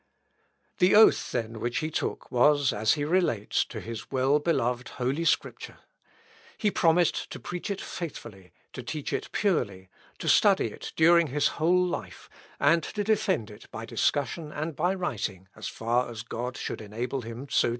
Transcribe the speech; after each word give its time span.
The 0.79 0.95
oath, 0.95 1.31
then, 1.31 1.59
which 1.59 1.77
he 1.77 1.91
took 1.91 2.31
was, 2.31 2.73
as 2.73 2.93
he 2.93 3.05
relates, 3.05 3.63
to 3.65 3.79
his 3.79 4.09
well 4.09 4.39
beloved 4.39 4.89
Holy 4.97 5.25
Scripture. 5.25 5.77
He 6.57 6.71
promised 6.71 7.29
to 7.29 7.39
preach 7.39 7.69
it 7.69 7.79
faithfully, 7.79 8.51
to 8.73 8.81
teach 8.81 9.13
it 9.13 9.31
purely, 9.31 9.89
to 10.17 10.27
study 10.27 10.71
it 10.71 10.91
during 10.95 11.27
his 11.27 11.49
whole 11.61 11.85
life, 11.85 12.31
and 12.59 12.81
to 12.81 13.03
defend 13.03 13.51
it 13.51 13.69
by 13.69 13.85
discussion 13.85 14.51
and 14.51 14.75
by 14.75 14.95
writing, 14.95 15.47
as 15.55 15.67
far 15.67 16.09
as 16.09 16.23
God 16.23 16.57
should 16.57 16.81
enable 16.81 17.21
him 17.21 17.41
to 17.45 17.51
do 17.51 17.55
so. 17.55 17.69